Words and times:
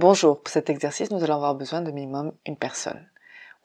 Bonjour, 0.00 0.40
pour 0.40 0.50
cet 0.50 0.70
exercice, 0.70 1.10
nous 1.10 1.22
allons 1.22 1.34
avoir 1.34 1.54
besoin 1.54 1.82
de 1.82 1.90
minimum 1.90 2.32
une 2.46 2.56
personne. 2.56 3.06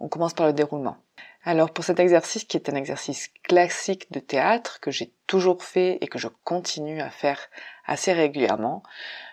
On 0.01 0.09
commence 0.09 0.33
par 0.33 0.45
le 0.45 0.51
déroulement. 0.51 0.97
Alors 1.45 1.71
pour 1.71 1.85
cet 1.85 1.97
exercice 1.97 2.43
qui 2.43 2.57
est 2.57 2.67
un 2.67 2.75
exercice 2.75 3.29
classique 3.43 4.11
de 4.11 4.19
théâtre 4.19 4.81
que 4.81 4.91
j'ai 4.91 5.13
toujours 5.27 5.63
fait 5.63 5.97
et 6.01 6.07
que 6.07 6.19
je 6.19 6.27
continue 6.43 6.99
à 6.99 7.09
faire 7.09 7.39
assez 7.85 8.11
régulièrement, 8.11 8.83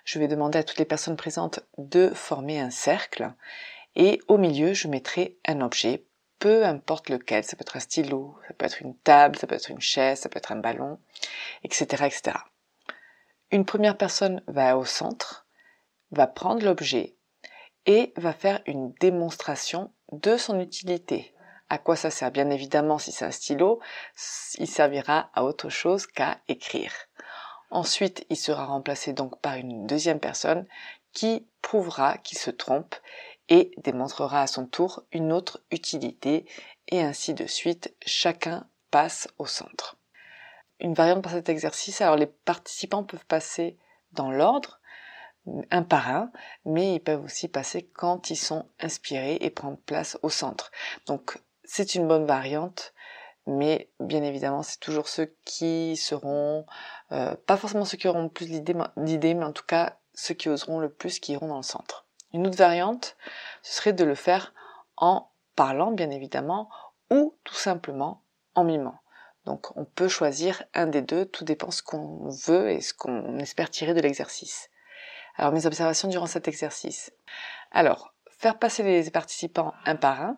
je 0.04 0.20
vais 0.20 0.28
demander 0.28 0.60
à 0.60 0.62
toutes 0.62 0.78
les 0.78 0.84
personnes 0.84 1.16
présentes 1.16 1.58
de 1.76 2.08
former 2.10 2.60
un 2.60 2.70
cercle 2.70 3.32
et 3.96 4.20
au 4.28 4.38
milieu 4.38 4.72
je 4.72 4.86
mettrai 4.86 5.36
un 5.44 5.60
objet, 5.60 6.04
peu 6.38 6.64
importe 6.64 7.08
lequel, 7.08 7.42
ça 7.42 7.56
peut 7.56 7.62
être 7.62 7.78
un 7.78 7.80
stylo, 7.80 8.38
ça 8.46 8.54
peut 8.54 8.66
être 8.66 8.80
une 8.80 8.94
table, 8.94 9.36
ça 9.36 9.48
peut 9.48 9.56
être 9.56 9.72
une 9.72 9.80
chaise, 9.80 10.20
ça 10.20 10.28
peut 10.28 10.38
être 10.38 10.52
un 10.52 10.60
ballon, 10.60 11.00
etc. 11.64 12.04
etc. 12.04 12.38
Une 13.50 13.64
première 13.64 13.96
personne 13.96 14.40
va 14.46 14.78
au 14.78 14.84
centre, 14.84 15.42
va 16.12 16.26
prendre 16.26 16.64
l'objet 16.64 17.16
et 17.86 18.12
va 18.16 18.32
faire 18.32 18.62
une 18.66 18.92
démonstration 19.00 19.92
de 20.12 20.36
son 20.36 20.60
utilité. 20.60 21.34
À 21.68 21.78
quoi 21.78 21.96
ça 21.96 22.10
sert? 22.10 22.30
Bien 22.30 22.50
évidemment, 22.50 22.98
si 22.98 23.12
c'est 23.12 23.24
un 23.24 23.30
stylo, 23.30 23.80
il 24.58 24.68
servira 24.68 25.30
à 25.34 25.42
autre 25.42 25.68
chose 25.68 26.06
qu'à 26.06 26.38
écrire. 26.46 26.92
Ensuite, 27.70 28.26
il 28.28 28.36
sera 28.36 28.66
remplacé 28.66 29.14
donc 29.14 29.40
par 29.40 29.56
une 29.56 29.86
deuxième 29.86 30.20
personne 30.20 30.66
qui 31.12 31.48
prouvera 31.62 32.18
qu'il 32.18 32.38
se 32.38 32.50
trompe 32.50 32.94
et 33.48 33.72
démontrera 33.78 34.42
à 34.42 34.46
son 34.46 34.66
tour 34.66 35.02
une 35.12 35.32
autre 35.32 35.62
utilité 35.70 36.46
et 36.88 37.02
ainsi 37.02 37.32
de 37.34 37.46
suite, 37.46 37.94
chacun 38.04 38.68
passe 38.90 39.28
au 39.38 39.46
centre. 39.46 39.96
Une 40.78 40.94
variante 40.94 41.22
pour 41.22 41.32
cet 41.32 41.48
exercice, 41.48 42.00
alors 42.00 42.16
les 42.16 42.26
participants 42.26 43.04
peuvent 43.04 43.24
passer 43.26 43.78
dans 44.12 44.30
l'ordre, 44.30 44.80
un 45.70 45.82
par 45.82 46.08
un, 46.08 46.30
mais 46.64 46.94
ils 46.94 47.00
peuvent 47.00 47.24
aussi 47.24 47.48
passer 47.48 47.82
quand 47.94 48.30
ils 48.30 48.36
sont 48.36 48.66
inspirés 48.80 49.38
et 49.40 49.50
prendre 49.50 49.78
place 49.78 50.18
au 50.22 50.30
centre. 50.30 50.70
Donc 51.06 51.38
c'est 51.64 51.94
une 51.94 52.06
bonne 52.06 52.26
variante, 52.26 52.92
mais 53.46 53.90
bien 53.98 54.22
évidemment 54.22 54.62
c'est 54.62 54.78
toujours 54.78 55.08
ceux 55.08 55.34
qui 55.44 55.96
seront, 55.96 56.64
euh, 57.10 57.34
pas 57.46 57.56
forcément 57.56 57.84
ceux 57.84 57.96
qui 57.96 58.08
auront 58.08 58.24
le 58.24 58.28
plus 58.28 58.46
d'idées, 58.46 59.34
mais 59.34 59.44
en 59.44 59.52
tout 59.52 59.66
cas 59.66 59.98
ceux 60.14 60.34
qui 60.34 60.48
oseront 60.48 60.78
le 60.78 60.90
plus 60.90 61.18
qui 61.18 61.32
iront 61.32 61.48
dans 61.48 61.56
le 61.56 61.62
centre. 61.62 62.06
Une 62.32 62.46
autre 62.46 62.56
variante, 62.56 63.16
ce 63.62 63.74
serait 63.74 63.92
de 63.92 64.04
le 64.04 64.14
faire 64.14 64.54
en 64.96 65.30
parlant 65.56 65.90
bien 65.90 66.10
évidemment, 66.10 66.70
ou 67.10 67.36
tout 67.44 67.54
simplement 67.54 68.22
en 68.54 68.64
mimant. 68.64 68.98
Donc 69.44 69.76
on 69.76 69.84
peut 69.84 70.08
choisir 70.08 70.62
un 70.72 70.86
des 70.86 71.02
deux, 71.02 71.26
tout 71.26 71.44
dépend 71.44 71.70
ce 71.70 71.82
qu'on 71.82 72.28
veut 72.46 72.70
et 72.70 72.80
ce 72.80 72.94
qu'on 72.94 73.38
espère 73.38 73.70
tirer 73.70 73.92
de 73.92 74.00
l'exercice. 74.00 74.70
Alors 75.36 75.52
mes 75.52 75.66
observations 75.66 76.08
durant 76.08 76.26
cet 76.26 76.48
exercice. 76.48 77.12
Alors, 77.70 78.14
faire 78.38 78.58
passer 78.58 78.82
les 78.82 79.10
participants 79.10 79.72
un 79.86 79.96
par 79.96 80.20
un, 80.20 80.36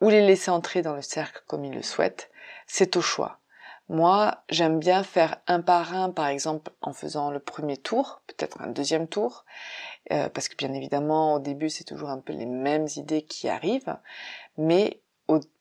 ou 0.00 0.08
les 0.08 0.26
laisser 0.26 0.50
entrer 0.50 0.82
dans 0.82 0.94
le 0.94 1.02
cercle 1.02 1.42
comme 1.46 1.64
ils 1.64 1.74
le 1.74 1.82
souhaitent, 1.82 2.30
c'est 2.66 2.96
au 2.96 3.00
choix. 3.00 3.40
Moi, 3.88 4.42
j'aime 4.48 4.80
bien 4.80 5.04
faire 5.04 5.40
un 5.46 5.60
par 5.60 5.94
un, 5.94 6.10
par 6.10 6.26
exemple, 6.26 6.72
en 6.82 6.92
faisant 6.92 7.30
le 7.30 7.38
premier 7.38 7.76
tour, 7.76 8.20
peut-être 8.26 8.60
un 8.60 8.66
deuxième 8.66 9.06
tour, 9.06 9.44
euh, 10.10 10.28
parce 10.28 10.48
que 10.48 10.56
bien 10.56 10.72
évidemment, 10.72 11.34
au 11.34 11.38
début, 11.38 11.70
c'est 11.70 11.84
toujours 11.84 12.10
un 12.10 12.18
peu 12.18 12.32
les 12.32 12.46
mêmes 12.46 12.88
idées 12.96 13.22
qui 13.22 13.48
arrivent, 13.48 13.96
mais 14.56 15.00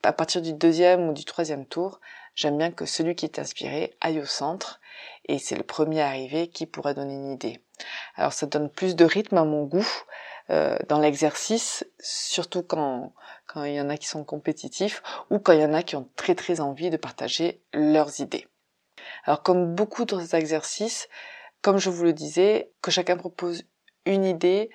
à 0.03 0.13
partir 0.13 0.41
du 0.41 0.53
deuxième 0.53 1.09
ou 1.09 1.13
du 1.13 1.25
troisième 1.25 1.65
tour, 1.65 1.99
j'aime 2.35 2.57
bien 2.57 2.71
que 2.71 2.85
celui 2.85 3.15
qui 3.15 3.25
est 3.25 3.39
inspiré 3.39 3.95
aille 4.01 4.19
au 4.19 4.25
centre, 4.25 4.79
et 5.27 5.39
c'est 5.39 5.55
le 5.55 5.63
premier 5.63 6.01
arrivé 6.01 6.47
qui 6.47 6.65
pourra 6.65 6.93
donner 6.93 7.13
une 7.13 7.31
idée. 7.31 7.59
Alors 8.15 8.33
ça 8.33 8.45
donne 8.45 8.69
plus 8.69 8.95
de 8.95 9.05
rythme 9.05 9.37
à 9.37 9.43
mon 9.43 9.63
goût 9.63 9.87
euh, 10.49 10.77
dans 10.87 10.99
l'exercice, 10.99 11.85
surtout 11.99 12.61
quand, 12.61 13.13
quand 13.47 13.63
il 13.63 13.73
y 13.73 13.81
en 13.81 13.89
a 13.89 13.97
qui 13.97 14.07
sont 14.07 14.23
compétitifs 14.23 15.01
ou 15.29 15.39
quand 15.39 15.53
il 15.53 15.61
y 15.61 15.65
en 15.65 15.73
a 15.73 15.83
qui 15.83 15.95
ont 15.95 16.07
très 16.15 16.35
très 16.35 16.59
envie 16.59 16.89
de 16.89 16.97
partager 16.97 17.61
leurs 17.73 18.19
idées. 18.19 18.47
Alors 19.25 19.41
comme 19.41 19.73
beaucoup 19.73 20.05
dans 20.05 20.19
ces 20.19 20.35
exercices, 20.35 21.09
comme 21.61 21.79
je 21.79 21.89
vous 21.89 22.03
le 22.03 22.13
disais, 22.13 22.71
que 22.81 22.91
chacun 22.91 23.17
propose 23.17 23.63
une 24.05 24.23
idée, 24.23 24.69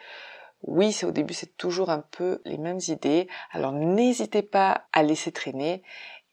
oui, 0.63 0.93
c'est 0.93 1.07
au 1.07 1.11
début, 1.11 1.35
c'est 1.35 1.57
toujours 1.57 1.91
un 1.91 2.01
peu 2.01 2.41
les 2.45 2.59
mêmes 2.59 2.81
idées. 2.89 3.29
Alors 3.51 3.73
n'hésitez 3.73 4.43
pas 4.43 4.87
à 4.93 5.03
laisser 5.03 5.33
traîner 5.33 5.83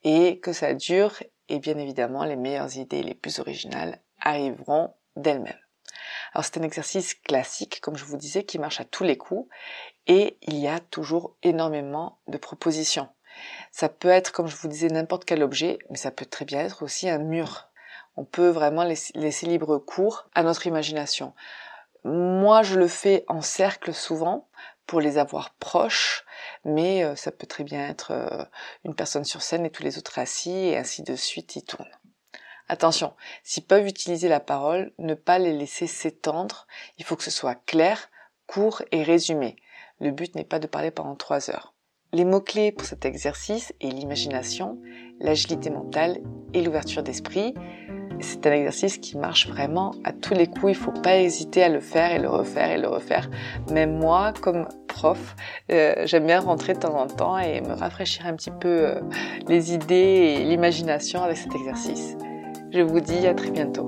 et 0.04 0.40
que 0.40 0.54
ça 0.54 0.74
dure. 0.74 1.14
Et 1.50 1.60
bien 1.60 1.78
évidemment, 1.78 2.26
les 2.26 2.36
meilleures 2.36 2.76
idées, 2.76 3.04
les 3.04 3.16
plus 3.16 3.40
originales 3.40 4.02
arriveront 4.20 4.94
d'elles-mêmes. 5.16 5.60
Alors 6.34 6.44
c'est 6.44 6.58
un 6.58 6.64
exercice 6.64 7.14
classique, 7.14 7.80
comme 7.82 7.96
je 7.96 8.04
vous 8.04 8.18
disais, 8.18 8.44
qui 8.44 8.60
marche 8.60 8.82
à 8.82 8.86
tous 8.86 9.04
les 9.04 9.18
coups 9.18 9.50
et 10.08 10.38
il 10.42 10.58
y 10.58 10.68
a 10.68 10.80
toujours 10.80 11.38
énormément 11.44 12.20
de 12.28 12.38
propositions. 12.38 13.10
Ça 13.72 13.88
peut 13.88 14.10
être, 14.10 14.32
comme 14.32 14.48
je 14.48 14.56
vous 14.56 14.68
disais, 14.68 14.88
n'importe 14.88 15.26
quel 15.26 15.44
objet, 15.44 15.78
mais 15.90 15.98
ça 15.98 16.12
peut 16.12 16.26
très 16.26 16.46
bien 16.46 16.60
être 16.60 16.84
aussi 16.84 17.10
un 17.10 17.20
mur. 17.20 17.70
On 18.16 18.26
peut 18.26 18.50
vraiment 18.50 18.84
laisser 18.84 19.46
libre 19.46 19.78
cours 19.78 20.28
à 20.34 20.44
notre 20.44 20.66
imagination. 20.66 21.34
Moi, 22.08 22.64
je 22.64 22.80
le 22.80 22.88
fais 22.88 23.26
en 23.28 23.42
cercle 23.42 23.94
souvent 23.94 24.48
pour 24.86 25.02
les 25.02 25.18
avoir 25.18 25.56
proches, 25.56 26.24
mais 26.64 27.04
euh, 27.04 27.18
ça 27.18 27.34
peut 27.34 27.48
très 27.48 27.66
bien 27.66 27.86
être 27.86 28.12
euh, 28.12 28.46
une 28.86 28.96
personne 28.96 29.26
sur 29.26 29.42
scène 29.42 29.66
et 29.66 29.70
tous 29.70 29.84
les 29.84 29.98
autres 29.98 30.18
assis 30.18 30.70
et 30.70 30.78
ainsi 30.78 31.04
de 31.04 31.18
suite, 31.18 31.58
ils 31.58 31.66
tournent. 31.66 31.86
Attention, 32.70 33.14
s'ils 33.44 33.66
peuvent 33.66 33.86
utiliser 33.86 34.30
la 34.30 34.40
parole, 34.40 34.94
ne 35.00 35.16
pas 35.16 35.38
les 35.38 35.52
laisser 35.52 35.86
s'étendre. 35.86 36.66
Il 36.98 37.04
faut 37.04 37.18
que 37.18 37.24
ce 37.24 37.32
soit 37.32 37.56
clair, 37.66 38.10
court 38.46 38.84
et 38.94 39.04
résumé. 39.04 39.58
Le 40.00 40.12
but 40.12 40.34
n'est 40.34 40.46
pas 40.46 40.60
de 40.60 40.68
parler 40.68 40.92
pendant 40.92 41.16
trois 41.18 41.50
heures. 41.50 41.74
Les 42.14 42.24
mots-clés 42.24 42.72
pour 42.72 42.88
cet 42.88 43.04
exercice 43.04 43.74
est 43.82 43.90
l'imagination, 43.90 44.80
l'agilité 45.20 45.70
mentale 45.70 46.22
et 46.54 46.62
l'ouverture 46.62 47.04
d'esprit. 47.04 47.54
C'est 48.20 48.46
un 48.48 48.52
exercice 48.52 48.98
qui 48.98 49.18
marche 49.18 49.48
vraiment 49.48 49.94
à 50.04 50.12
tous 50.12 50.34
les 50.34 50.48
coups. 50.48 50.64
Il 50.64 50.70
ne 50.70 50.74
faut 50.74 50.92
pas 50.92 51.18
hésiter 51.18 51.64
à 51.64 51.70
le 51.70 51.80
faire 51.80 52.12
et 52.12 52.20
le 52.20 52.30
refaire 52.30 52.72
et 52.72 52.78
le 52.78 52.88
refaire. 52.88 53.30
Même 53.72 53.98
moi, 53.98 54.34
comme 54.42 54.68
prof, 54.88 55.36
euh, 55.72 55.94
j'aime 56.06 56.26
bien 56.26 56.40
rentrer 56.40 56.74
de 56.74 56.80
temps 56.80 57.00
en 57.00 57.08
temps 57.08 57.38
et 57.38 57.62
me 57.62 57.74
rafraîchir 57.74 58.26
un 58.26 58.36
petit 58.36 58.52
peu 58.52 58.68
euh, 58.68 59.02
les 59.48 59.74
idées 59.74 60.40
et 60.40 60.44
l'imagination 60.44 61.22
avec 61.22 61.38
cet 61.38 61.54
exercice. 61.54 62.18
Je 62.72 62.82
vous 62.82 63.00
dis 63.00 63.28
à 63.28 63.34
très 63.34 63.52
bientôt. 63.52 63.88